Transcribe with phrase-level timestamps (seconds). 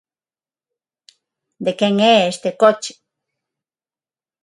[1.65, 2.93] "De quen é este coche"."